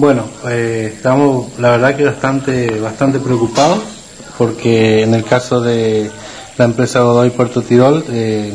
Bueno, 0.00 0.26
eh, 0.48 0.92
estamos 0.94 1.58
la 1.58 1.70
verdad 1.70 1.96
que 1.96 2.04
bastante, 2.04 2.78
bastante 2.78 3.18
preocupados 3.18 3.80
porque 4.38 5.02
en 5.02 5.12
el 5.12 5.24
caso 5.24 5.60
de 5.60 6.08
la 6.56 6.66
empresa 6.66 7.00
Godoy 7.00 7.30
Puerto 7.30 7.62
Tirol, 7.62 8.04
eh, 8.08 8.54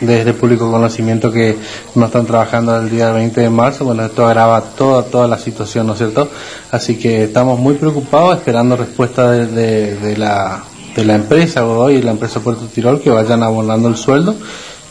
desde 0.00 0.32
público 0.32 0.70
conocimiento 0.70 1.30
que 1.30 1.58
no 1.94 2.06
están 2.06 2.24
trabajando 2.24 2.74
el 2.78 2.88
día 2.88 3.12
20 3.12 3.38
de 3.38 3.50
marzo, 3.50 3.84
bueno, 3.84 4.06
esto 4.06 4.26
agrava 4.26 4.62
toda, 4.62 5.02
toda 5.02 5.28
la 5.28 5.36
situación, 5.36 5.88
¿no 5.88 5.92
es 5.92 5.98
cierto? 5.98 6.30
Así 6.70 6.96
que 6.96 7.24
estamos 7.24 7.58
muy 7.58 7.74
preocupados 7.74 8.38
esperando 8.38 8.78
respuesta 8.78 9.30
de, 9.32 9.94
de, 9.94 10.16
la, 10.16 10.64
de 10.96 11.04
la 11.04 11.16
empresa 11.16 11.60
Godoy 11.60 11.96
y 11.96 12.02
la 12.02 12.12
empresa 12.12 12.40
Puerto 12.40 12.64
Tirol 12.64 13.02
que 13.02 13.10
vayan 13.10 13.42
abonando 13.42 13.90
el 13.90 13.96
sueldo 13.96 14.34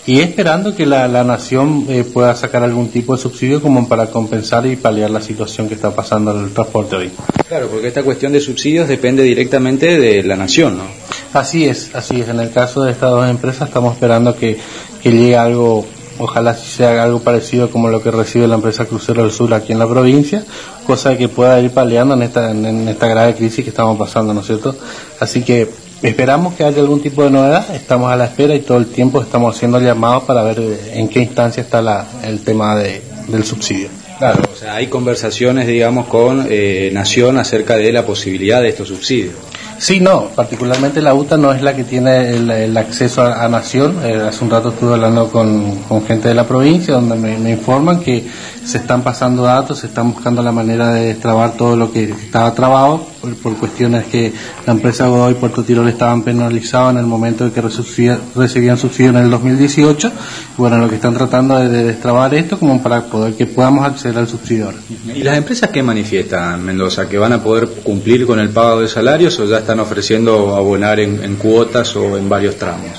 y 0.07 0.19
esperando 0.19 0.75
que 0.75 0.85
la, 0.85 1.07
la 1.07 1.23
nación 1.23 1.85
eh, 1.89 2.03
pueda 2.03 2.35
sacar 2.35 2.63
algún 2.63 2.89
tipo 2.89 3.15
de 3.15 3.21
subsidio 3.21 3.61
como 3.61 3.87
para 3.87 4.07
compensar 4.07 4.65
y 4.67 4.75
paliar 4.75 5.09
la 5.09 5.21
situación 5.21 5.67
que 5.67 5.73
está 5.73 5.95
pasando 5.95 6.31
en 6.31 6.45
el 6.45 6.51
transporte 6.51 6.95
hoy. 6.95 7.11
Claro, 7.47 7.67
porque 7.69 7.87
esta 7.87 8.03
cuestión 8.03 8.31
de 8.31 8.39
subsidios 8.39 8.87
depende 8.87 9.23
directamente 9.23 9.99
de 9.99 10.21
la 10.23 10.35
nación, 10.35 10.77
¿no? 10.77 10.83
Así 11.33 11.65
es, 11.65 11.95
así 11.95 12.21
es. 12.21 12.29
En 12.29 12.39
el 12.39 12.51
caso 12.51 12.83
de 12.83 12.91
estas 12.91 13.09
dos 13.09 13.27
empresas 13.27 13.67
estamos 13.67 13.93
esperando 13.93 14.35
que, 14.35 14.57
que 15.01 15.11
llegue 15.11 15.35
algo, 15.35 15.85
ojalá 16.19 16.53
sea 16.53 17.03
algo 17.03 17.19
parecido 17.19 17.71
como 17.71 17.89
lo 17.89 18.01
que 18.03 18.11
recibe 18.11 18.47
la 18.47 18.55
empresa 18.55 18.85
Crucero 18.85 19.23
del 19.23 19.31
Sur 19.31 19.53
aquí 19.55 19.73
en 19.73 19.79
la 19.79 19.87
provincia, 19.87 20.45
cosa 20.85 21.17
que 21.17 21.29
pueda 21.29 21.59
ir 21.59 21.71
paliando 21.71 22.13
en 22.13 22.21
esta, 22.21 22.51
en 22.51 22.87
esta 22.87 23.07
grave 23.07 23.33
crisis 23.33 23.63
que 23.63 23.71
estamos 23.71 23.97
pasando, 23.97 24.35
¿no 24.35 24.41
es 24.41 24.45
cierto? 24.45 24.75
Así 25.19 25.41
que 25.41 25.67
Esperamos 26.01 26.53
que 26.53 26.63
haya 26.63 26.81
algún 26.81 27.01
tipo 27.01 27.23
de 27.23 27.31
novedad, 27.31 27.73
estamos 27.73 28.11
a 28.11 28.15
la 28.15 28.25
espera 28.25 28.53
y 28.53 28.59
todo 28.59 28.77
el 28.77 28.87
tiempo 28.87 29.21
estamos 29.21 29.55
haciendo 29.55 29.79
llamados 29.79 30.23
para 30.23 30.43
ver 30.43 30.59
eh, 30.59 30.91
en 30.95 31.07
qué 31.07 31.21
instancia 31.21 31.61
está 31.61 31.81
la, 31.81 32.05
el 32.23 32.41
tema 32.41 32.75
de, 32.75 33.01
del 33.27 33.43
subsidio. 33.43 33.89
Claro, 34.17 34.43
o 34.51 34.55
sea, 34.55 34.75
hay 34.75 34.87
conversaciones, 34.87 35.67
digamos, 35.67 36.07
con 36.07 36.47
eh, 36.49 36.89
Nación 36.93 37.37
acerca 37.37 37.75
de 37.75 37.91
la 37.91 38.05
posibilidad 38.05 38.61
de 38.61 38.69
estos 38.69 38.87
subsidios. 38.87 39.33
Sí, 39.77 39.99
no, 39.99 40.29
particularmente 40.29 41.01
la 41.01 41.13
UTA 41.13 41.35
no 41.35 41.51
es 41.51 41.61
la 41.61 41.75
que 41.75 41.83
tiene 41.83 42.29
el, 42.29 42.77
acceso 42.77 43.23
a, 43.23 43.47
Nación. 43.49 43.99
Eh, 44.05 44.21
hace 44.25 44.43
un 44.43 44.49
rato 44.49 44.69
estuve 44.69 44.93
hablando 44.93 45.29
con, 45.29 45.79
con 45.81 46.05
gente 46.05 46.29
de 46.29 46.33
la 46.33 46.45
provincia 46.45 46.93
donde 46.93 47.15
me, 47.15 47.37
me, 47.37 47.51
informan 47.51 47.99
que 47.99 48.25
se 48.63 48.77
están 48.77 49.01
pasando 49.03 49.43
datos, 49.43 49.79
se 49.79 49.87
están 49.87 50.13
buscando 50.13 50.41
la 50.41 50.53
manera 50.53 50.93
de 50.93 51.07
destrabar 51.07 51.57
todo 51.57 51.75
lo 51.75 51.91
que 51.91 52.05
estaba 52.05 52.53
trabado 52.53 53.05
por, 53.33 53.55
cuestiones 53.57 54.05
que 54.05 54.31
la 54.65 54.73
empresa 54.73 55.07
Godoy 55.07 55.33
y 55.33 55.35
Puerto 55.35 55.63
Tirol 55.63 55.87
estaban 55.87 56.23
penalizados 56.23 56.91
en 56.93 56.99
el 56.99 57.05
momento 57.05 57.45
de 57.45 57.51
que 57.51 57.61
recibían 57.61 58.77
subsidio 58.77 59.09
en 59.09 59.17
el 59.17 59.29
2018. 59.29 60.11
Bueno, 60.57 60.77
lo 60.77 60.89
que 60.89 60.95
están 60.95 61.13
tratando 61.13 61.61
es 61.61 61.69
de 61.71 61.83
destrabar 61.83 62.33
esto 62.33 62.59
como 62.59 62.81
para 62.81 63.03
poder 63.05 63.33
que 63.33 63.45
podamos 63.45 63.85
acceder 63.85 64.17
al 64.17 64.27
subsidio. 64.27 64.71
¿Y 65.13 65.23
las 65.23 65.37
empresas 65.37 65.69
qué 65.69 65.83
manifiestan, 65.83 66.63
Mendoza? 66.63 67.07
¿Que 67.07 67.17
van 67.17 67.33
a 67.33 67.41
poder 67.41 67.67
cumplir 67.83 68.25
con 68.25 68.39
el 68.39 68.49
pago 68.49 68.81
de 68.81 68.87
salarios 68.87 69.39
o 69.39 69.45
ya 69.45 69.59
están 69.59 69.79
ofreciendo 69.79 70.55
abonar 70.55 70.99
en, 70.99 71.35
cuotas 71.35 71.95
o 71.95 72.17
en 72.17 72.29
varios 72.29 72.55
tramos? 72.57 72.89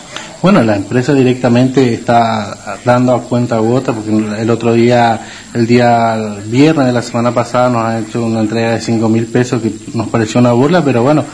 Bueno, 0.47 0.63
la 0.63 0.77
empresa 0.77 1.13
directamente 1.13 1.93
está 1.93 2.79
dando 2.85 3.17
a 3.17 3.23
cuenta 3.23 3.59
gota 3.59 3.93
porque 3.93 4.43
el 4.43 4.49
otro 4.49 4.75
día, 4.75 5.21
el 5.53 5.67
día 5.67 6.37
viernes 6.47 6.87
de 6.87 6.93
la 6.93 7.03
semana 7.03 7.35
pasada 7.35 7.69
nos 7.69 7.83
han 7.83 8.05
hecho 8.05 8.25
una 8.25 8.43
entrega 8.43 8.71
de 8.71 8.81
cinco 8.81 9.09
mil 9.09 9.27
pesos 9.27 9.61
que 9.61 9.73
nos 9.93 10.07
pareció 10.07 10.39
una 10.39 10.53
burla, 10.53 10.85
pero 10.85 11.03
bueno, 11.03 11.25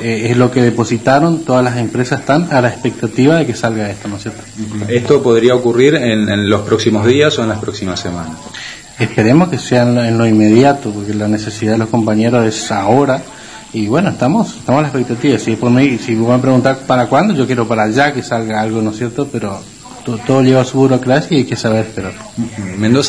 eh, 0.00 0.30
es 0.30 0.36
lo 0.36 0.50
que 0.50 0.62
depositaron, 0.62 1.44
todas 1.44 1.62
las 1.62 1.76
empresas 1.76 2.18
están 2.18 2.48
a 2.50 2.60
la 2.60 2.70
expectativa 2.70 3.36
de 3.36 3.46
que 3.46 3.54
salga 3.54 3.88
esto, 3.88 4.08
¿no 4.08 4.16
es 4.16 4.22
cierto? 4.22 4.42
¿Esto 4.88 5.22
podría 5.22 5.54
ocurrir 5.54 5.94
en, 5.94 6.50
los 6.50 6.62
próximos 6.62 7.06
días 7.06 7.38
o 7.38 7.44
en 7.44 7.50
las 7.50 7.60
próximas 7.60 8.00
semanas? 8.00 8.32
Esperemos 8.98 9.48
que 9.48 9.58
sea 9.58 9.82
en 9.82 10.18
lo 10.18 10.26
inmediato, 10.26 10.90
porque 10.90 11.14
la 11.14 11.28
necesidad 11.28 11.74
de 11.74 11.78
los 11.78 11.88
compañeros 11.88 12.44
es 12.44 12.72
ahora 12.72 13.22
y 13.72 13.88
bueno, 13.88 14.10
estamos, 14.10 14.56
estamos 14.56 14.78
a 14.78 14.82
la 14.82 14.88
expectativa. 14.88 15.38
Si, 15.38 15.56
por 15.56 15.70
mí, 15.70 15.98
si 15.98 16.12
me 16.12 16.26
van 16.26 16.38
a 16.38 16.42
preguntar 16.42 16.78
para 16.86 17.06
cuándo, 17.06 17.34
yo 17.34 17.46
quiero 17.46 17.66
para 17.66 17.84
allá 17.84 18.12
que 18.12 18.22
salga 18.22 18.60
algo, 18.60 18.80
¿no 18.80 18.90
es 18.90 18.96
cierto? 18.96 19.28
Pero 19.30 19.60
todo, 20.26 20.42
lleva 20.42 20.64
su 20.64 20.78
burocracia 20.78 21.36
y 21.36 21.40
hay 21.40 21.46
que 21.46 21.56
saber 21.56 21.86
esperar. 21.86 22.12
Mendoza. 22.78 23.04